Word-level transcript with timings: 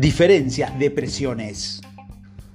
Diferencia 0.00 0.74
de 0.78 0.90
presiones. 0.90 1.82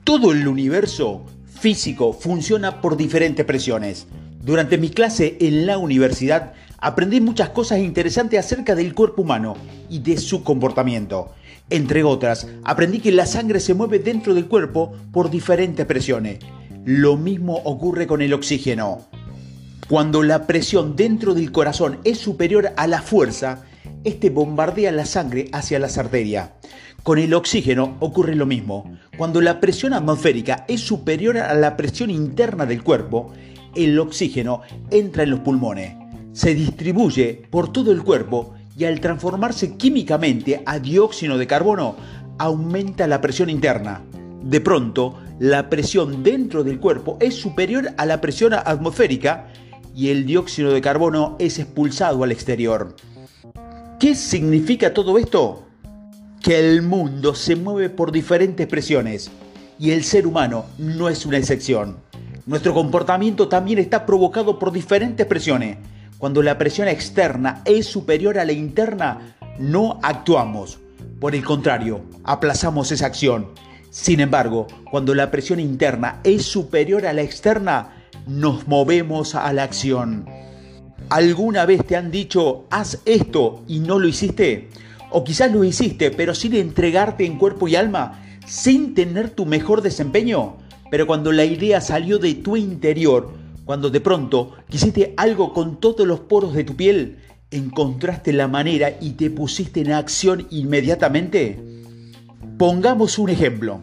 Todo 0.04 0.32
el 0.32 0.48
universo 0.48 1.28
físico 1.60 2.12
funciona 2.12 2.82
por 2.82 2.98
diferentes 2.98 3.46
presiones. 3.46 4.08
Durante 4.42 4.80
mi 4.80 4.90
clase 4.90 5.38
en 5.40 5.68
la 5.68 5.78
universidad 5.78 6.54
aprendí 6.80 7.22
muchas 7.22 7.50
cosas 7.50 7.78
interesantes 7.82 8.40
acerca 8.40 8.74
del 8.74 8.96
cuerpo 8.96 9.22
humano 9.22 9.56
y 9.92 10.00
de 10.00 10.18
su 10.18 10.44
comportamiento. 10.44 11.36
Entre 11.70 12.04
otras, 12.04 12.48
aprendí 12.64 12.98
que 12.98 13.12
la 13.12 13.28
sangre 13.28 13.60
se 13.60 13.76
mueve 13.76 14.00
dentro 14.00 14.34
del 14.34 14.48
cuerpo 14.48 14.94
por 15.12 15.30
diferentes 15.30 15.86
presiones. 15.86 16.40
Lo 16.84 17.16
mismo 17.16 17.62
ocurre 17.64 18.08
con 18.08 18.24
el 18.24 18.34
oxígeno. 18.34 19.06
Cuando 19.88 20.24
la 20.24 20.48
presión 20.48 20.96
dentro 20.96 21.36
del 21.36 21.52
corazón 21.52 22.00
es 22.06 22.18
superior 22.18 22.74
a 22.76 22.88
la 22.88 23.04
fuerza, 23.04 23.66
este 24.04 24.32
bombardea 24.32 24.92
la 24.92 25.06
sangre 25.06 25.50
hacia 25.52 25.78
las 25.78 26.00
arterias. 26.00 26.50
Con 27.06 27.20
el 27.20 27.36
oxígeno 27.36 27.98
ocurre 28.00 28.34
lo 28.34 28.48
mismo. 28.48 28.98
Cuando 29.16 29.40
la 29.40 29.60
presión 29.60 29.94
atmosférica 29.94 30.66
es 30.68 30.82
superior 30.82 31.38
a 31.38 31.54
la 31.54 31.78
presión 31.78 32.10
interna 32.10 32.66
del 32.66 32.82
cuerpo, 32.82 33.32
el 33.76 34.00
oxígeno 34.00 34.62
entra 34.90 35.22
en 35.22 35.30
los 35.30 35.42
pulmones, 35.42 35.94
se 36.34 36.56
distribuye 36.56 37.44
por 37.52 37.72
todo 37.72 37.92
el 37.92 38.02
cuerpo 38.02 38.56
y 38.76 38.86
al 38.86 39.02
transformarse 39.02 39.78
químicamente 39.78 40.64
a 40.66 40.80
dióxido 40.80 41.38
de 41.38 41.46
carbono, 41.46 41.96
aumenta 42.40 43.06
la 43.06 43.22
presión 43.22 43.52
interna. 43.52 44.02
De 44.42 44.60
pronto, 44.60 45.20
la 45.38 45.70
presión 45.70 46.24
dentro 46.24 46.64
del 46.64 46.80
cuerpo 46.80 47.20
es 47.22 47.36
superior 47.36 47.92
a 47.98 48.08
la 48.08 48.20
presión 48.20 48.54
atmosférica 48.54 49.54
y 49.96 50.10
el 50.10 50.26
dióxido 50.26 50.72
de 50.72 50.82
carbono 50.82 51.36
es 51.38 51.60
expulsado 51.60 52.24
al 52.24 52.32
exterior. 52.32 52.96
¿Qué 54.00 54.16
significa 54.16 54.92
todo 54.92 55.20
esto? 55.20 55.65
Que 56.42 56.60
el 56.60 56.82
mundo 56.82 57.34
se 57.34 57.56
mueve 57.56 57.90
por 57.90 58.12
diferentes 58.12 58.68
presiones 58.68 59.32
y 59.80 59.92
el 59.92 60.04
ser 60.04 60.28
humano 60.28 60.66
no 60.78 61.10
es 61.10 61.26
una 61.26 61.38
excepción. 61.38 61.98
Nuestro 62.46 62.74
comportamiento 62.74 63.48
también 63.48 63.80
está 63.80 64.06
provocado 64.06 64.60
por 64.60 64.72
diferentes 64.72 65.26
presiones. 65.26 65.78
Cuando 66.18 66.44
la 66.44 66.58
presión 66.58 66.88
externa 66.88 67.62
es 67.66 67.88
superior 67.88 68.38
a 68.38 68.46
la 68.46 68.52
interna, 68.52 69.36
no 69.58 70.00
actuamos. 70.04 70.80
Por 71.20 71.34
el 71.36 71.44
contrario, 71.44 72.02
aplazamos 72.24 72.92
esa 72.92 73.08
acción. 73.08 73.48
Sin 73.90 74.20
embargo, 74.20 74.68
cuando 74.92 75.16
la 75.16 75.32
presión 75.32 75.60
interna 75.60 76.20
es 76.24 76.44
superior 76.44 77.06
a 77.06 77.14
la 77.14 77.22
externa, 77.22 78.06
nos 78.28 78.68
movemos 78.68 79.36
a 79.36 79.52
la 79.54 79.64
acción. 79.64 80.26
¿Alguna 81.10 81.66
vez 81.66 81.86
te 81.86 81.96
han 81.96 82.12
dicho, 82.12 82.66
haz 82.70 83.00
esto 83.06 83.64
y 83.68 83.80
no 83.80 84.00
lo 84.00 84.08
hiciste? 84.08 84.70
O 85.12 85.24
quizás 85.24 85.52
lo 85.52 85.64
hiciste, 85.64 86.12
pero 86.12 86.36
sin 86.36 86.56
entregarte 86.56 87.26
en 87.26 87.38
cuerpo 87.38 87.68
y 87.68 87.76
alma, 87.76 88.24
sin 88.46 88.94
tener 88.94 89.30
tu 89.30 89.46
mejor 89.46 89.82
desempeño. 89.82 90.58
Pero 90.92 91.08
cuando 91.08 91.32
la 91.32 91.46
idea 91.46 91.82
salió 91.82 92.20
de 92.20 92.36
tu 92.36 92.58
interior, 92.58 93.34
cuando 93.66 93.90
de 93.90 94.00
pronto 94.00 94.54
quisiste 94.70 95.14
algo 95.18 95.54
con 95.54 95.80
todos 95.80 96.06
los 96.06 96.20
poros 96.22 96.54
de 96.54 96.64
tu 96.64 96.76
piel, 96.76 97.18
encontraste 97.52 98.34
la 98.34 98.48
manera 98.48 98.98
y 99.02 99.12
te 99.12 99.30
pusiste 99.30 99.82
en 99.82 99.92
acción 99.92 100.48
inmediatamente. 100.52 101.60
Pongamos 102.58 103.18
un 103.18 103.30
ejemplo. 103.30 103.82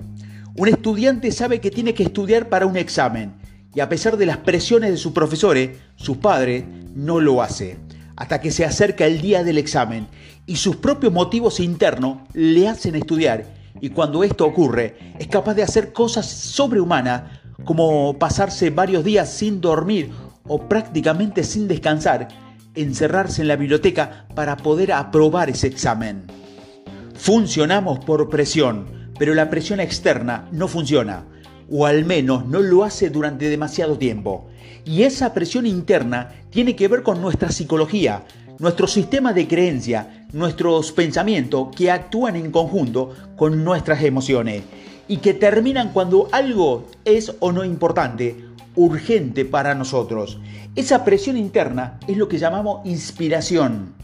Un 0.57 0.69
estudiante 0.69 1.33
sabe 1.33 1.61
que 1.61 1.71
tiene 1.71 1.95
que 1.95 2.03
estudiar 2.03 2.49
para 2.49 2.67
un 2.67 2.77
examen 2.77 3.35
y 3.75 3.81
a 3.81 3.89
pesar 3.89 4.17
de 4.17 4.27
las 4.27 4.37
presiones 4.39 4.91
de 4.91 4.97
sus 4.99 5.13
profesores, 5.13 5.79
sus 5.97 6.19
padres, 6.19 6.65
no 6.95 7.21
lo 7.21 7.43
hace. 7.43 7.79
Hasta 8.17 8.41
que 8.41 8.51
se 8.51 8.65
acerca 8.65 9.07
el 9.07 9.23
día 9.23 9.43
del 9.43 9.57
examen 9.57 10.07
y 10.47 10.57
sus 10.57 10.77
propios 10.77 11.13
motivos 11.13 11.61
internos 11.61 12.19
le 12.33 12.69
hacen 12.69 12.95
estudiar. 12.95 13.47
Y 13.81 13.91
cuando 13.91 14.23
esto 14.25 14.45
ocurre, 14.45 15.15
es 15.19 15.27
capaz 15.29 15.55
de 15.55 15.63
hacer 15.63 15.93
cosas 15.93 16.27
sobrehumanas 16.27 17.23
como 17.65 18.19
pasarse 18.19 18.71
varios 18.71 19.05
días 19.05 19.33
sin 19.33 19.61
dormir 19.61 20.11
o 20.47 20.69
prácticamente 20.69 21.45
sin 21.45 21.69
descansar, 21.69 22.29
encerrarse 22.75 23.43
en 23.43 23.49
la 23.49 23.57
biblioteca 23.57 24.27
para 24.35 24.57
poder 24.57 24.93
aprobar 24.93 25.51
ese 25.51 25.69
examen. 25.69 26.25
Funcionamos 27.15 28.01
por 28.01 28.29
presión, 28.29 29.13
pero 29.19 29.35
la 29.35 29.51
presión 29.51 29.81
externa 29.81 30.49
no 30.51 30.69
funciona 30.69 31.25
o 31.71 31.87
al 31.87 32.05
menos 32.05 32.47
no 32.47 32.61
lo 32.61 32.85
hace 32.85 33.09
durante 33.09 33.49
demasiado 33.49 33.97
tiempo. 33.97 34.47
Y 34.85 35.05
esa 35.05 35.33
presión 35.33 35.67
interna 35.67 36.31
tiene 36.51 36.77
que 36.77 36.87
ver 36.87 37.03
con 37.03 37.23
nuestra 37.23 37.51
psicología, 37.51 38.25
nuestro 38.63 38.87
sistema 38.87 39.33
de 39.33 39.49
creencia, 39.49 40.25
nuestros 40.33 40.93
pensamientos 40.93 41.75
que 41.75 41.91
actúan 41.91 42.37
en 42.37 42.53
conjunto 42.53 43.13
con 43.35 43.65
nuestras 43.65 44.05
emociones 44.05 44.63
y 45.09 45.17
que 45.17 45.35
terminan 45.35 45.93
cuando 45.93 46.29
algo 46.31 46.87
es 47.05 47.35
o 47.41 47.51
no 47.51 47.65
importante, 47.65 48.37
urgente 48.77 49.45
para 49.45 49.75
nosotros. 49.75 50.39
Esa 50.77 51.05
presión 51.05 51.37
interna 51.37 51.99
es 52.07 52.17
lo 52.17 52.29
que 52.29 52.39
llamamos 52.39 52.87
inspiración. 52.87 53.95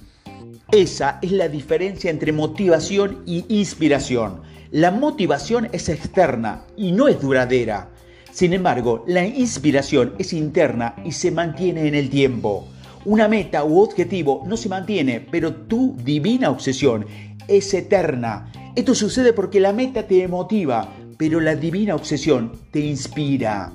Esa 0.72 1.20
es 1.22 1.30
la 1.30 1.48
diferencia 1.48 2.10
entre 2.10 2.32
motivación 2.32 3.22
y 3.26 3.44
inspiración. 3.60 4.40
La 4.72 4.90
motivación 4.90 5.68
es 5.70 5.88
externa 5.88 6.64
y 6.76 6.90
no 6.90 7.06
es 7.06 7.20
duradera. 7.20 7.90
Sin 8.32 8.52
embargo, 8.52 9.04
la 9.06 9.24
inspiración 9.24 10.14
es 10.18 10.32
interna 10.32 10.96
y 11.04 11.12
se 11.12 11.30
mantiene 11.30 11.86
en 11.86 11.94
el 11.94 12.10
tiempo. 12.10 12.66
Una 13.04 13.28
meta 13.28 13.64
u 13.64 13.80
objetivo 13.80 14.42
no 14.46 14.56
se 14.56 14.68
mantiene, 14.68 15.20
pero 15.20 15.54
tu 15.54 15.96
divina 16.04 16.50
obsesión 16.50 17.06
es 17.46 17.72
eterna. 17.72 18.52
Esto 18.74 18.94
sucede 18.94 19.32
porque 19.32 19.60
la 19.60 19.72
meta 19.72 20.06
te 20.06 20.26
motiva, 20.28 20.92
pero 21.16 21.40
la 21.40 21.56
divina 21.56 21.94
obsesión 21.94 22.52
te 22.70 22.80
inspira. 22.80 23.72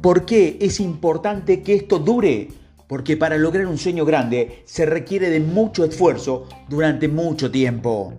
¿Por 0.00 0.24
qué 0.24 0.56
es 0.60 0.80
importante 0.80 1.62
que 1.62 1.74
esto 1.74 1.98
dure? 1.98 2.48
Porque 2.86 3.16
para 3.16 3.36
lograr 3.36 3.66
un 3.66 3.78
sueño 3.78 4.04
grande 4.04 4.62
se 4.64 4.86
requiere 4.86 5.30
de 5.30 5.40
mucho 5.40 5.84
esfuerzo 5.84 6.46
durante 6.68 7.08
mucho 7.08 7.50
tiempo. 7.50 8.14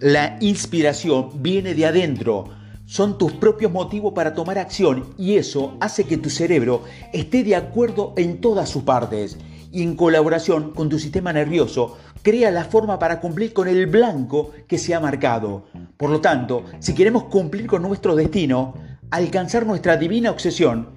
La 0.00 0.36
inspiración 0.40 1.30
viene 1.42 1.74
de 1.74 1.86
adentro. 1.86 2.44
Son 2.86 3.18
tus 3.18 3.32
propios 3.32 3.72
motivos 3.72 4.12
para 4.14 4.32
tomar 4.32 4.58
acción 4.58 5.06
y 5.18 5.38
eso 5.38 5.76
hace 5.80 6.04
que 6.04 6.18
tu 6.18 6.30
cerebro 6.30 6.84
esté 7.12 7.42
de 7.42 7.56
acuerdo 7.56 8.14
en 8.16 8.40
todas 8.40 8.68
sus 8.68 8.84
partes 8.84 9.38
y 9.72 9.82
en 9.82 9.96
colaboración 9.96 10.70
con 10.70 10.88
tu 10.88 11.00
sistema 11.00 11.32
nervioso 11.32 11.98
crea 12.22 12.52
la 12.52 12.64
forma 12.64 13.00
para 13.00 13.20
cumplir 13.20 13.52
con 13.52 13.66
el 13.66 13.88
blanco 13.88 14.52
que 14.68 14.78
se 14.78 14.94
ha 14.94 15.00
marcado. 15.00 15.66
Por 15.96 16.10
lo 16.10 16.20
tanto, 16.20 16.62
si 16.78 16.94
queremos 16.94 17.24
cumplir 17.24 17.66
con 17.66 17.82
nuestro 17.82 18.14
destino, 18.14 18.74
alcanzar 19.10 19.66
nuestra 19.66 19.96
divina 19.96 20.30
obsesión, 20.30 20.90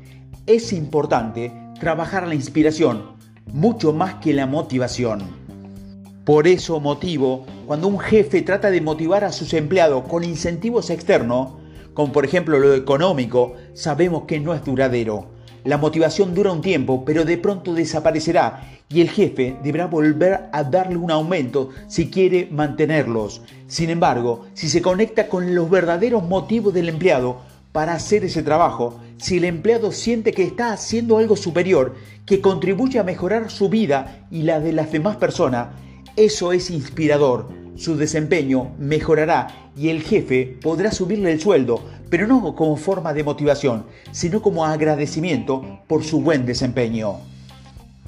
es 0.45 0.71
importante 0.73 1.51
trabajar 1.79 2.27
la 2.27 2.35
inspiración 2.35 3.15
mucho 3.51 3.93
más 3.93 4.15
que 4.15 4.33
la 4.33 4.45
motivación. 4.45 5.21
Por 6.23 6.47
eso 6.47 6.79
motivo, 6.79 7.47
cuando 7.65 7.87
un 7.87 7.97
jefe 7.97 8.43
trata 8.43 8.69
de 8.69 8.79
motivar 8.79 9.23
a 9.23 9.31
sus 9.31 9.55
empleados 9.55 10.03
con 10.03 10.23
incentivos 10.23 10.91
externos, 10.91 11.53
como 11.93 12.11
por 12.11 12.25
ejemplo 12.25 12.59
lo 12.59 12.73
económico, 12.73 13.55
sabemos 13.73 14.23
que 14.23 14.39
no 14.39 14.53
es 14.53 14.63
duradero. 14.63 15.27
La 15.65 15.77
motivación 15.77 16.33
dura 16.33 16.51
un 16.51 16.61
tiempo, 16.61 17.03
pero 17.03 17.25
de 17.25 17.37
pronto 17.37 17.73
desaparecerá 17.73 18.79
y 18.87 19.01
el 19.01 19.09
jefe 19.09 19.57
deberá 19.61 19.87
volver 19.87 20.49
a 20.51 20.63
darle 20.63 20.95
un 20.97 21.11
aumento 21.11 21.69
si 21.87 22.09
quiere 22.09 22.47
mantenerlos. 22.49 23.41
Sin 23.67 23.89
embargo, 23.89 24.45
si 24.53 24.69
se 24.69 24.81
conecta 24.81 25.27
con 25.27 25.53
los 25.53 25.69
verdaderos 25.69 26.23
motivos 26.23 26.73
del 26.73 26.89
empleado 26.89 27.41
para 27.71 27.93
hacer 27.93 28.23
ese 28.23 28.41
trabajo, 28.41 28.99
si 29.17 29.37
el 29.37 29.43
empleado 29.43 29.91
siente 29.91 30.31
que 30.31 30.43
está 30.43 30.71
haciendo 30.71 31.17
algo 31.17 31.35
superior, 31.35 31.95
que 32.25 32.41
contribuye 32.41 32.97
a 32.97 33.03
mejorar 33.03 33.51
su 33.51 33.69
vida 33.69 34.25
y 34.31 34.43
la 34.43 34.59
de 34.59 34.73
las 34.73 34.91
demás 34.91 35.17
personas, 35.17 35.67
eso 36.15 36.51
es 36.51 36.69
inspirador. 36.69 37.49
Su 37.79 37.95
desempeño 37.95 38.75
mejorará 38.77 39.71
y 39.77 39.87
el 39.87 40.01
jefe 40.01 40.57
podrá 40.61 40.91
subirle 40.91 41.31
el 41.31 41.39
sueldo, 41.39 41.81
pero 42.09 42.27
no 42.27 42.53
como 42.53 42.75
forma 42.75 43.13
de 43.13 43.23
motivación, 43.23 43.85
sino 44.11 44.41
como 44.41 44.65
agradecimiento 44.65 45.79
por 45.87 46.03
su 46.03 46.19
buen 46.19 46.45
desempeño. 46.45 47.21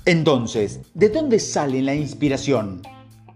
Entonces, 0.04 0.82
¿de 0.94 1.08
dónde 1.08 1.40
sale 1.40 1.82
la 1.82 1.96
inspiración? 1.96 2.82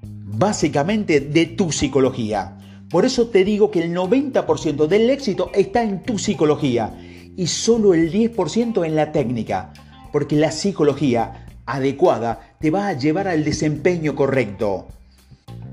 Básicamente 0.01 1.21
de 1.21 1.45
tu 1.45 1.71
psicología. 1.71 2.57
Por 2.89 3.05
eso 3.05 3.27
te 3.27 3.45
digo 3.45 3.71
que 3.71 3.81
el 3.81 3.95
90% 3.95 4.87
del 4.87 5.09
éxito 5.11 5.51
está 5.53 5.83
en 5.83 6.03
tu 6.03 6.19
psicología 6.19 6.99
y 7.37 7.47
solo 7.47 7.93
el 7.93 8.11
10% 8.11 8.85
en 8.85 8.95
la 8.97 9.13
técnica, 9.13 9.71
porque 10.11 10.35
la 10.35 10.51
psicología 10.51 11.45
adecuada 11.65 12.57
te 12.59 12.71
va 12.71 12.89
a 12.89 12.93
llevar 12.93 13.29
al 13.29 13.45
desempeño 13.45 14.15
correcto. 14.15 14.89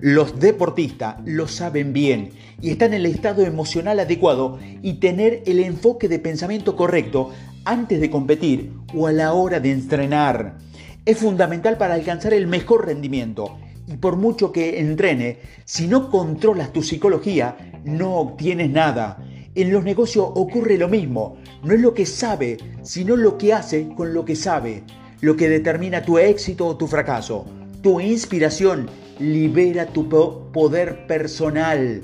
Los 0.04 0.40
deportistas 0.40 1.18
lo 1.26 1.46
saben 1.46 1.92
bien 1.92 2.30
y 2.60 2.70
están 2.70 2.92
en 2.92 3.04
el 3.04 3.06
estado 3.06 3.46
emocional 3.46 4.00
adecuado 4.00 4.58
y 4.82 4.94
tener 4.94 5.44
el 5.46 5.60
enfoque 5.60 6.08
de 6.08 6.18
pensamiento 6.18 6.74
correcto 6.74 7.30
antes 7.64 8.00
de 8.00 8.10
competir 8.10 8.72
o 8.96 9.06
a 9.06 9.12
la 9.12 9.32
hora 9.32 9.60
de 9.60 9.70
entrenar. 9.70 10.58
Es 11.04 11.18
fundamental 11.18 11.78
para 11.78 11.94
alcanzar 11.94 12.34
el 12.34 12.48
mejor 12.48 12.86
rendimiento 12.86 13.56
y 13.86 13.96
por 13.96 14.16
mucho 14.16 14.50
que 14.50 14.80
entrene, 14.80 15.38
si 15.64 15.86
no 15.86 16.10
controlas 16.10 16.72
tu 16.72 16.82
psicología, 16.82 17.80
no 17.84 18.16
obtienes 18.16 18.70
nada. 18.70 19.24
En 19.54 19.70
los 19.70 19.84
negocios 19.84 20.26
ocurre 20.34 20.78
lo 20.78 20.88
mismo. 20.88 21.36
No 21.62 21.74
es 21.74 21.80
lo 21.80 21.94
que 21.94 22.06
sabe, 22.06 22.56
sino 22.82 23.14
lo 23.14 23.38
que 23.38 23.52
hace 23.52 23.90
con 23.94 24.12
lo 24.12 24.24
que 24.24 24.34
sabe. 24.34 24.82
Lo 25.20 25.36
que 25.36 25.48
determina 25.48 26.02
tu 26.02 26.18
éxito 26.18 26.66
o 26.66 26.76
tu 26.76 26.88
fracaso. 26.88 27.46
Tu 27.82 28.00
inspiración 28.00 28.90
libera 29.18 29.86
tu 29.86 30.08
poder 30.52 31.06
personal. 31.06 32.02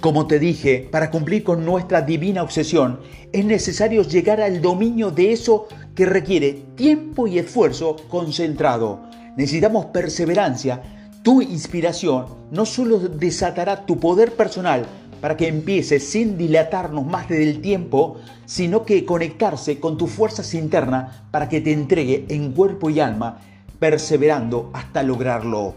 Como 0.00 0.26
te 0.26 0.38
dije, 0.38 0.88
para 0.90 1.10
cumplir 1.10 1.44
con 1.44 1.64
nuestra 1.64 2.02
divina 2.02 2.42
obsesión, 2.42 3.00
es 3.32 3.44
necesario 3.44 4.02
llegar 4.02 4.40
al 4.40 4.60
dominio 4.60 5.10
de 5.10 5.32
eso 5.32 5.68
que 5.94 6.06
requiere 6.06 6.64
tiempo 6.74 7.26
y 7.26 7.38
esfuerzo 7.38 7.96
concentrado. 8.08 9.00
Necesitamos 9.36 9.86
perseverancia. 9.86 10.82
Tu 11.22 11.40
inspiración 11.40 12.26
no 12.50 12.66
solo 12.66 12.98
desatará 12.98 13.86
tu 13.86 14.00
poder 14.00 14.32
personal 14.32 14.86
para 15.20 15.36
que 15.36 15.46
empieces 15.46 16.10
sin 16.10 16.36
dilatarnos 16.36 17.06
más 17.06 17.28
del 17.28 17.60
tiempo, 17.60 18.16
sino 18.44 18.84
que 18.84 19.04
conectarse 19.04 19.78
con 19.78 19.96
tus 19.96 20.10
fuerzas 20.10 20.52
internas 20.52 21.22
para 21.30 21.48
que 21.48 21.60
te 21.60 21.72
entregue 21.72 22.26
en 22.28 22.50
cuerpo 22.50 22.90
y 22.90 22.98
alma, 22.98 23.38
perseverando 23.78 24.70
hasta 24.72 25.04
lograrlo. 25.04 25.76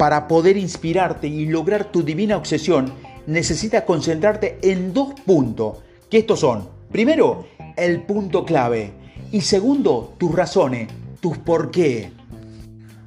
Para 0.00 0.28
poder 0.28 0.56
inspirarte 0.56 1.26
y 1.26 1.44
lograr 1.44 1.92
tu 1.92 2.02
divina 2.02 2.38
obsesión, 2.38 2.90
necesitas 3.26 3.82
concentrarte 3.82 4.58
en 4.62 4.94
dos 4.94 5.12
puntos, 5.26 5.76
que 6.08 6.16
estos 6.16 6.40
son, 6.40 6.70
primero, 6.90 7.44
el 7.76 8.00
punto 8.04 8.46
clave 8.46 8.94
y 9.30 9.42
segundo, 9.42 10.14
tus 10.16 10.34
razones, 10.34 10.88
tus 11.20 11.36
por 11.36 11.70
qué. 11.70 12.12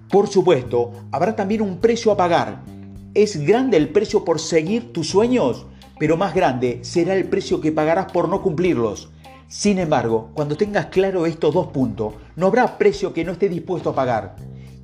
Por 0.08 0.28
supuesto, 0.28 0.92
habrá 1.12 1.36
también 1.36 1.64
un 1.64 1.80
precio 1.80 2.12
a 2.12 2.18
pagar. 2.18 2.62
Es 3.16 3.44
grande 3.44 3.78
el 3.78 3.90
precio 3.90 4.24
por 4.24 4.40
seguir 4.40 4.94
tus 4.94 5.10
sueños, 5.10 5.66
pero 5.98 6.16
más 6.16 6.36
grande 6.36 6.78
será 6.84 7.16
el 7.16 7.24
precio 7.24 7.60
que 7.60 7.72
pagarás 7.72 8.12
por 8.12 8.30
no 8.30 8.44
cumplirlos. 8.44 9.10
Sin 9.48 9.80
embargo, 9.80 10.30
cuando 10.36 10.56
tengas 10.58 10.86
claro 10.86 11.26
estos 11.26 11.56
dos 11.56 11.70
puntos, 11.70 12.14
no 12.36 12.46
habrá 12.46 12.78
precio 12.78 13.14
que 13.14 13.24
no 13.24 13.32
esté 13.32 13.50
dispuesto 13.50 13.90
a 13.90 13.96
pagar. 13.96 14.36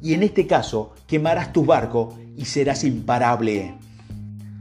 Y 0.01 0.13
en 0.13 0.23
este 0.23 0.47
caso, 0.47 0.93
quemarás 1.07 1.51
tu 1.51 1.65
barco 1.65 2.17
y 2.37 2.45
serás 2.45 2.83
imparable. 2.83 3.73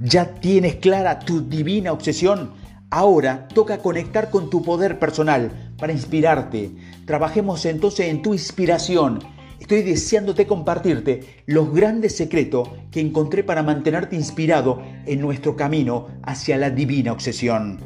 ¿Ya 0.00 0.34
tienes 0.34 0.76
clara 0.76 1.18
tu 1.20 1.48
divina 1.48 1.92
obsesión? 1.92 2.52
Ahora 2.90 3.48
toca 3.48 3.78
conectar 3.78 4.30
con 4.30 4.48
tu 4.48 4.62
poder 4.62 4.98
personal 4.98 5.74
para 5.78 5.92
inspirarte. 5.92 6.70
Trabajemos 7.04 7.64
entonces 7.66 8.08
en 8.08 8.22
tu 8.22 8.32
inspiración. 8.32 9.18
Estoy 9.60 9.82
deseándote 9.82 10.46
compartirte 10.46 11.42
los 11.46 11.72
grandes 11.74 12.16
secretos 12.16 12.68
que 12.90 13.00
encontré 13.00 13.44
para 13.44 13.62
mantenerte 13.62 14.16
inspirado 14.16 14.82
en 15.04 15.20
nuestro 15.20 15.56
camino 15.56 16.06
hacia 16.22 16.56
la 16.56 16.70
divina 16.70 17.12
obsesión. 17.12 17.78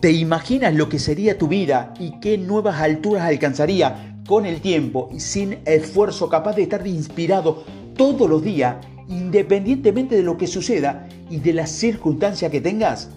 ¿Te 0.00 0.12
imaginas 0.12 0.74
lo 0.74 0.88
que 0.88 0.98
sería 0.98 1.36
tu 1.38 1.46
vida 1.46 1.94
y 1.98 2.18
qué 2.20 2.38
nuevas 2.38 2.80
alturas 2.80 3.24
alcanzaría 3.24 4.09
con 4.30 4.46
el 4.46 4.60
tiempo 4.60 5.08
y 5.12 5.18
sin 5.18 5.58
esfuerzo 5.64 6.28
capaz 6.28 6.54
de 6.54 6.62
estar 6.62 6.86
inspirado 6.86 7.64
todos 7.96 8.30
los 8.30 8.44
días 8.44 8.76
independientemente 9.08 10.14
de 10.14 10.22
lo 10.22 10.38
que 10.38 10.46
suceda 10.46 11.08
y 11.28 11.40
de 11.40 11.52
la 11.52 11.66
circunstancia 11.66 12.48
que 12.48 12.60
tengas. 12.60 13.10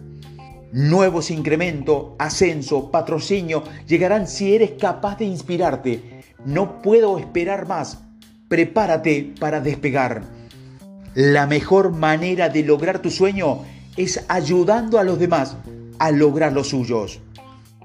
Nuevos 0.71 1.29
incrementos, 1.29 2.13
ascenso, 2.17 2.89
patrocinio 2.89 3.61
llegarán 3.85 4.27
si 4.27 4.55
eres 4.55 4.71
capaz 4.71 5.19
de 5.19 5.25
inspirarte. 5.25 6.23
No 6.45 6.81
puedo 6.81 7.19
esperar 7.19 7.67
más. 7.67 7.99
Prepárate 8.47 9.35
para 9.39 9.61
despegar. 9.61 10.23
La 11.13 11.45
mejor 11.45 11.91
manera 11.91 12.49
de 12.49 12.63
lograr 12.63 13.03
tu 13.03 13.11
sueño 13.11 13.59
es 13.97 14.25
ayudando 14.29 14.97
a 14.97 15.03
los 15.03 15.19
demás 15.19 15.57
a 15.99 16.09
lograr 16.09 16.53
los 16.53 16.69
suyos. 16.69 17.19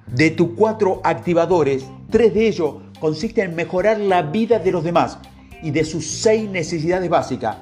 De 0.06 0.30
tus 0.30 0.52
cuatro 0.56 1.02
activadores, 1.04 1.84
tres 2.08 2.32
de 2.32 2.48
ellos 2.48 2.87
consisten 3.00 3.50
en 3.50 3.56
mejorar 3.56 3.98
la 3.98 4.22
vida 4.22 4.58
de 4.58 4.72
los 4.72 4.84
demás 4.84 5.18
y 5.62 5.70
de 5.70 5.84
sus 5.84 6.06
seis 6.06 6.48
necesidades 6.48 7.08
básicas 7.08 7.56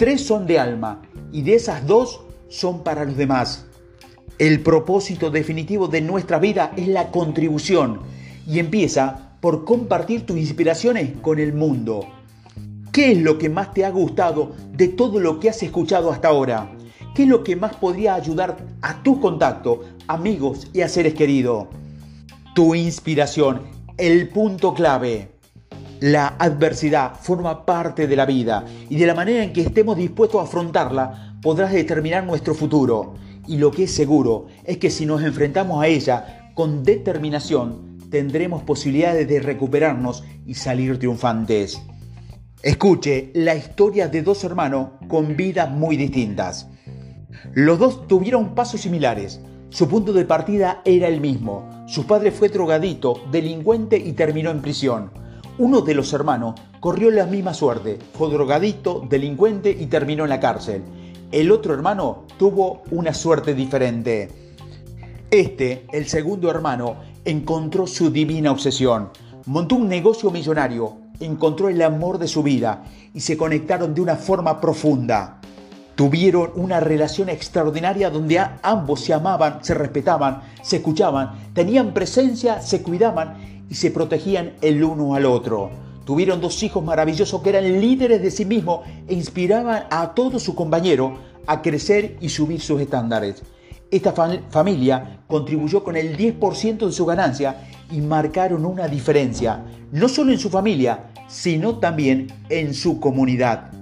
Tres 0.00 0.22
son 0.22 0.46
de 0.46 0.58
alma 0.58 1.02
y 1.30 1.42
de 1.42 1.56
esas 1.56 1.86
dos 1.86 2.22
son 2.48 2.82
para 2.82 3.04
los 3.04 3.18
demás. 3.18 3.66
El 4.38 4.62
propósito 4.62 5.30
definitivo 5.30 5.88
de 5.88 6.00
nuestra 6.00 6.38
vida 6.38 6.72
es 6.74 6.88
la 6.88 7.10
contribución 7.10 8.00
y 8.46 8.60
empieza 8.60 9.36
por 9.42 9.66
compartir 9.66 10.24
tus 10.24 10.38
inspiraciones 10.38 11.12
con 11.20 11.38
el 11.38 11.52
mundo. 11.52 12.06
¿Qué 12.92 13.12
es 13.12 13.18
lo 13.18 13.36
que 13.36 13.50
más 13.50 13.74
te 13.74 13.84
ha 13.84 13.90
gustado 13.90 14.52
de 14.72 14.88
todo 14.88 15.20
lo 15.20 15.38
que 15.38 15.50
has 15.50 15.62
escuchado 15.62 16.10
hasta 16.10 16.28
ahora? 16.28 16.72
¿Qué 17.14 17.24
es 17.24 17.28
lo 17.28 17.44
que 17.44 17.56
más 17.56 17.76
podría 17.76 18.14
ayudar 18.14 18.56
a 18.80 19.02
tu 19.02 19.20
contacto, 19.20 19.82
amigos 20.08 20.68
y 20.72 20.80
a 20.80 20.88
seres 20.88 21.12
queridos? 21.12 21.66
Tu 22.54 22.74
inspiración, 22.74 23.64
el 24.00 24.30
punto 24.30 24.72
clave. 24.72 25.28
La 26.00 26.28
adversidad 26.38 27.16
forma 27.20 27.66
parte 27.66 28.06
de 28.06 28.16
la 28.16 28.24
vida 28.24 28.64
y 28.88 28.96
de 28.96 29.06
la 29.06 29.14
manera 29.14 29.44
en 29.44 29.52
que 29.52 29.60
estemos 29.60 29.98
dispuestos 29.98 30.40
a 30.40 30.44
afrontarla 30.44 31.36
podrás 31.42 31.70
determinar 31.72 32.24
nuestro 32.24 32.54
futuro. 32.54 33.16
Y 33.46 33.58
lo 33.58 33.70
que 33.70 33.84
es 33.84 33.94
seguro 33.94 34.46
es 34.64 34.78
que 34.78 34.88
si 34.88 35.04
nos 35.04 35.22
enfrentamos 35.22 35.82
a 35.82 35.86
ella 35.86 36.50
con 36.54 36.82
determinación, 36.82 37.98
tendremos 38.10 38.62
posibilidades 38.62 39.28
de 39.28 39.40
recuperarnos 39.40 40.24
y 40.46 40.54
salir 40.54 40.98
triunfantes. 40.98 41.82
Escuche 42.62 43.30
la 43.34 43.54
historia 43.54 44.08
de 44.08 44.22
dos 44.22 44.44
hermanos 44.44 44.92
con 45.08 45.36
vidas 45.36 45.70
muy 45.70 45.98
distintas. 45.98 46.68
Los 47.52 47.78
dos 47.78 48.08
tuvieron 48.08 48.54
pasos 48.54 48.80
similares. 48.80 49.40
Su 49.70 49.88
punto 49.88 50.12
de 50.12 50.24
partida 50.24 50.82
era 50.84 51.06
el 51.06 51.20
mismo. 51.20 51.84
Su 51.86 52.04
padre 52.04 52.32
fue 52.32 52.48
drogadito, 52.48 53.20
delincuente 53.30 53.96
y 53.96 54.12
terminó 54.14 54.50
en 54.50 54.60
prisión. 54.60 55.12
Uno 55.58 55.80
de 55.82 55.94
los 55.94 56.12
hermanos 56.12 56.56
corrió 56.80 57.08
la 57.12 57.24
misma 57.24 57.54
suerte, 57.54 57.96
fue 58.14 58.30
drogadito, 58.30 59.06
delincuente 59.08 59.70
y 59.70 59.86
terminó 59.86 60.24
en 60.24 60.30
la 60.30 60.40
cárcel. 60.40 60.82
El 61.30 61.52
otro 61.52 61.72
hermano 61.72 62.24
tuvo 62.36 62.82
una 62.90 63.14
suerte 63.14 63.54
diferente. 63.54 64.28
Este, 65.30 65.86
el 65.92 66.08
segundo 66.08 66.50
hermano, 66.50 66.96
encontró 67.24 67.86
su 67.86 68.10
divina 68.10 68.50
obsesión, 68.50 69.10
montó 69.46 69.76
un 69.76 69.88
negocio 69.88 70.32
millonario, 70.32 70.96
encontró 71.20 71.68
el 71.68 71.80
amor 71.82 72.18
de 72.18 72.26
su 72.26 72.42
vida 72.42 72.82
y 73.14 73.20
se 73.20 73.36
conectaron 73.36 73.94
de 73.94 74.00
una 74.00 74.16
forma 74.16 74.60
profunda. 74.60 75.39
Tuvieron 76.00 76.52
una 76.54 76.80
relación 76.80 77.28
extraordinaria 77.28 78.08
donde 78.08 78.40
ambos 78.62 79.02
se 79.02 79.12
amaban, 79.12 79.62
se 79.62 79.74
respetaban, 79.74 80.40
se 80.62 80.76
escuchaban, 80.76 81.50
tenían 81.52 81.92
presencia, 81.92 82.62
se 82.62 82.80
cuidaban 82.80 83.66
y 83.68 83.74
se 83.74 83.90
protegían 83.90 84.54
el 84.62 84.82
uno 84.82 85.14
al 85.14 85.26
otro. 85.26 85.68
Tuvieron 86.06 86.40
dos 86.40 86.62
hijos 86.62 86.82
maravillosos 86.82 87.42
que 87.42 87.50
eran 87.50 87.64
líderes 87.82 88.22
de 88.22 88.30
sí 88.30 88.46
mismos 88.46 88.80
e 89.08 89.12
inspiraban 89.12 89.88
a 89.90 90.14
todo 90.14 90.38
su 90.38 90.54
compañero 90.54 91.18
a 91.46 91.60
crecer 91.60 92.16
y 92.22 92.30
subir 92.30 92.62
sus 92.62 92.80
estándares. 92.80 93.42
Esta 93.90 94.14
familia 94.48 95.20
contribuyó 95.26 95.84
con 95.84 95.98
el 95.98 96.16
10% 96.16 96.86
de 96.86 96.92
su 96.92 97.04
ganancia 97.04 97.56
y 97.92 98.00
marcaron 98.00 98.64
una 98.64 98.88
diferencia, 98.88 99.62
no 99.92 100.08
solo 100.08 100.32
en 100.32 100.38
su 100.38 100.48
familia, 100.48 101.10
sino 101.28 101.76
también 101.76 102.28
en 102.48 102.72
su 102.72 103.00
comunidad. 103.00 103.79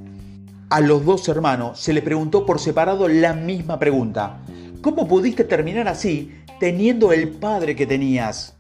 A 0.71 0.81
los 0.81 1.03
dos 1.07 1.27
hermanos 1.29 1.81
se 1.81 1.95
les 1.95 2.05
preguntó 2.05 2.45
por 2.45 2.61
separado 2.61 3.09
la 3.09 3.33
misma 3.33 3.79
pregunta. 3.79 4.41
¿Cómo 4.83 5.09
pudiste 5.09 5.45
terminar 5.45 5.89
así 5.89 6.35
teniendo 6.61 7.11
el 7.11 7.31
padre 7.31 7.75
que 7.75 7.87
tenías? 7.87 8.55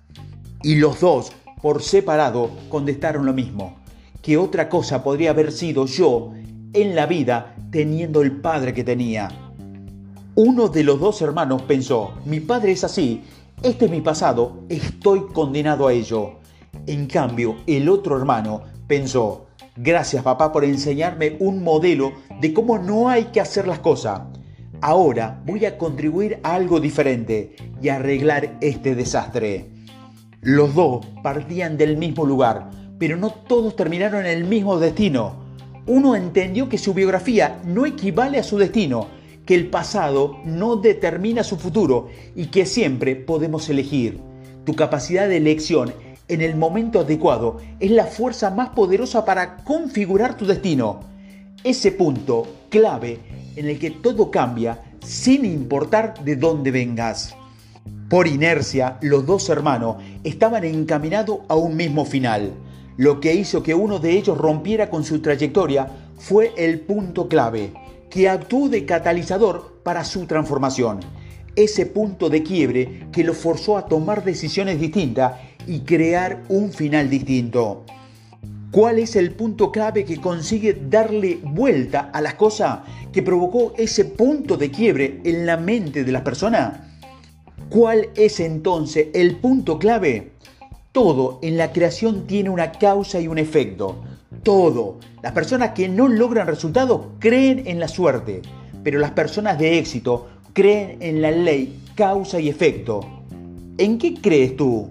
Y 0.62 0.76
los 0.76 1.00
dos, 1.00 1.32
por 1.60 1.82
separado, 1.82 2.50
contestaron 2.70 3.26
lo 3.26 3.34
mismo. 3.34 3.76
¿Qué 4.22 4.38
otra 4.38 4.70
cosa 4.70 5.04
podría 5.04 5.32
haber 5.32 5.52
sido 5.52 5.84
yo 5.84 6.32
en 6.72 6.94
la 6.94 7.04
vida 7.04 7.54
teniendo 7.70 8.22
el 8.22 8.40
padre 8.40 8.72
que 8.72 8.84
tenía? 8.84 9.28
Uno 10.34 10.68
de 10.68 10.84
los 10.84 10.98
dos 11.00 11.20
hermanos 11.20 11.60
pensó, 11.60 12.14
mi 12.24 12.40
padre 12.40 12.72
es 12.72 12.84
así, 12.84 13.22
este 13.62 13.84
es 13.84 13.90
mi 13.90 14.00
pasado, 14.00 14.62
estoy 14.70 15.26
condenado 15.34 15.86
a 15.86 15.92
ello. 15.92 16.36
En 16.86 17.06
cambio, 17.06 17.56
el 17.66 17.86
otro 17.90 18.16
hermano 18.16 18.62
pensó, 18.86 19.47
gracias 19.78 20.22
papá 20.22 20.52
por 20.52 20.64
enseñarme 20.64 21.36
un 21.38 21.62
modelo 21.62 22.12
de 22.40 22.52
cómo 22.52 22.78
no 22.78 23.08
hay 23.08 23.24
que 23.26 23.40
hacer 23.40 23.66
las 23.66 23.78
cosas. 23.78 24.22
Ahora 24.80 25.40
voy 25.44 25.64
a 25.64 25.78
contribuir 25.78 26.38
a 26.42 26.54
algo 26.54 26.80
diferente 26.80 27.56
y 27.80 27.88
arreglar 27.88 28.58
este 28.60 28.94
desastre. 28.94 29.70
Los 30.40 30.74
dos 30.74 31.04
partían 31.22 31.76
del 31.76 31.96
mismo 31.96 32.24
lugar, 32.24 32.70
pero 32.98 33.16
no 33.16 33.30
todos 33.30 33.74
terminaron 33.74 34.26
en 34.26 34.38
el 34.38 34.44
mismo 34.44 34.78
destino. 34.78 35.48
Uno 35.86 36.14
entendió 36.14 36.68
que 36.68 36.78
su 36.78 36.94
biografía 36.94 37.60
no 37.64 37.86
equivale 37.86 38.38
a 38.38 38.44
su 38.44 38.58
destino, 38.58 39.08
que 39.46 39.54
el 39.54 39.68
pasado 39.68 40.38
no 40.44 40.76
determina 40.76 41.42
su 41.42 41.56
futuro 41.56 42.08
y 42.36 42.46
que 42.46 42.66
siempre 42.66 43.16
podemos 43.16 43.68
elegir. 43.70 44.20
Tu 44.64 44.74
capacidad 44.74 45.28
de 45.28 45.38
elección 45.38 45.92
en 46.28 46.42
el 46.42 46.56
momento 46.56 47.00
adecuado 47.00 47.58
es 47.80 47.90
la 47.90 48.04
fuerza 48.04 48.50
más 48.50 48.70
poderosa 48.70 49.24
para 49.24 49.56
configurar 49.64 50.36
tu 50.36 50.46
destino. 50.46 51.00
Ese 51.64 51.92
punto 51.92 52.46
clave 52.68 53.18
en 53.56 53.66
el 53.66 53.78
que 53.78 53.90
todo 53.90 54.30
cambia 54.30 54.82
sin 55.04 55.44
importar 55.44 56.22
de 56.22 56.36
dónde 56.36 56.70
vengas. 56.70 57.34
Por 58.08 58.26
inercia, 58.26 58.98
los 59.00 59.26
dos 59.26 59.48
hermanos 59.48 59.96
estaban 60.22 60.64
encaminados 60.64 61.40
a 61.48 61.56
un 61.56 61.76
mismo 61.76 62.04
final. 62.04 62.52
Lo 62.96 63.20
que 63.20 63.34
hizo 63.34 63.62
que 63.62 63.74
uno 63.74 63.98
de 63.98 64.12
ellos 64.12 64.36
rompiera 64.36 64.90
con 64.90 65.04
su 65.04 65.20
trayectoria 65.20 65.88
fue 66.16 66.52
el 66.56 66.80
punto 66.80 67.28
clave, 67.28 67.72
que 68.10 68.28
actuó 68.28 68.68
de 68.68 68.84
catalizador 68.84 69.80
para 69.82 70.04
su 70.04 70.26
transformación. 70.26 71.00
Ese 71.54 71.86
punto 71.86 72.28
de 72.28 72.42
quiebre 72.42 73.08
que 73.12 73.24
lo 73.24 73.34
forzó 73.34 73.76
a 73.76 73.86
tomar 73.86 74.24
decisiones 74.24 74.80
distintas 74.80 75.32
y 75.68 75.80
crear 75.80 76.42
un 76.48 76.72
final 76.72 77.10
distinto. 77.10 77.84
¿Cuál 78.70 78.98
es 78.98 79.16
el 79.16 79.32
punto 79.32 79.70
clave 79.70 80.04
que 80.04 80.20
consigue 80.20 80.78
darle 80.88 81.38
vuelta 81.42 82.10
a 82.12 82.20
las 82.20 82.34
cosas 82.34 82.80
que 83.12 83.22
provocó 83.22 83.72
ese 83.78 84.04
punto 84.04 84.56
de 84.56 84.70
quiebre 84.70 85.20
en 85.24 85.46
la 85.46 85.56
mente 85.56 86.04
de 86.04 86.12
las 86.12 86.22
personas? 86.22 86.80
¿Cuál 87.70 88.08
es 88.16 88.40
entonces 88.40 89.08
el 89.14 89.36
punto 89.36 89.78
clave? 89.78 90.32
Todo 90.92 91.38
en 91.42 91.56
la 91.56 91.72
creación 91.72 92.26
tiene 92.26 92.50
una 92.50 92.72
causa 92.72 93.20
y 93.20 93.28
un 93.28 93.38
efecto. 93.38 94.02
Todo. 94.42 94.98
Las 95.22 95.32
personas 95.32 95.70
que 95.70 95.88
no 95.88 96.08
logran 96.08 96.46
resultados 96.46 97.08
creen 97.18 97.62
en 97.66 97.78
la 97.78 97.88
suerte, 97.88 98.42
pero 98.82 98.98
las 98.98 99.12
personas 99.12 99.58
de 99.58 99.78
éxito 99.78 100.28
creen 100.52 100.98
en 101.00 101.22
la 101.22 101.30
ley 101.30 101.78
causa 101.94 102.40
y 102.40 102.48
efecto. 102.48 103.00
¿En 103.78 103.98
qué 103.98 104.14
crees 104.14 104.56
tú? 104.56 104.90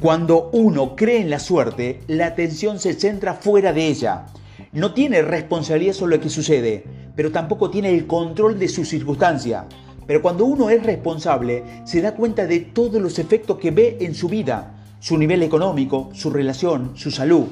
Cuando 0.00 0.48
uno 0.54 0.96
cree 0.96 1.20
en 1.20 1.28
la 1.28 1.38
suerte, 1.38 2.00
la 2.06 2.24
atención 2.24 2.78
se 2.78 2.94
centra 2.94 3.34
fuera 3.34 3.74
de 3.74 3.86
ella. 3.86 4.24
No 4.72 4.94
tiene 4.94 5.20
responsabilidad 5.20 5.92
sobre 5.92 6.16
lo 6.16 6.22
que 6.22 6.30
sucede, 6.30 6.84
pero 7.14 7.30
tampoco 7.30 7.68
tiene 7.68 7.90
el 7.90 8.06
control 8.06 8.58
de 8.58 8.68
su 8.68 8.86
circunstancia. 8.86 9.66
Pero 10.06 10.22
cuando 10.22 10.46
uno 10.46 10.70
es 10.70 10.82
responsable, 10.82 11.64
se 11.84 12.00
da 12.00 12.14
cuenta 12.14 12.46
de 12.46 12.60
todos 12.60 12.98
los 12.98 13.18
efectos 13.18 13.58
que 13.58 13.72
ve 13.72 13.98
en 14.00 14.14
su 14.14 14.30
vida, 14.30 14.74
su 15.00 15.18
nivel 15.18 15.42
económico, 15.42 16.08
su 16.14 16.30
relación, 16.30 16.92
su 16.94 17.10
salud. 17.10 17.48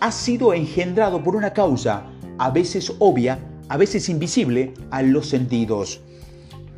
Ha 0.00 0.10
sido 0.10 0.52
engendrado 0.52 1.22
por 1.22 1.36
una 1.36 1.52
causa, 1.52 2.06
a 2.38 2.50
veces 2.50 2.92
obvia, 2.98 3.38
a 3.68 3.76
veces 3.76 4.08
invisible, 4.08 4.74
a 4.90 5.00
los 5.02 5.28
sentidos. 5.28 6.00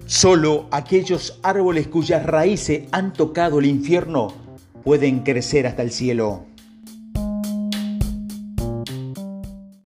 Solo 0.05 0.67
aquellos 0.73 1.41
árboles 1.43 1.89
cuyas 1.89 2.27
raíces 2.27 2.83
han 2.93 3.15
tocado 3.15 3.61
el 3.61 3.65
infierno 3.65 4.45
pueden 4.87 5.25
crecer 5.25 5.67
hasta 5.67 5.83
el 5.83 5.91
cielo. 5.91 6.45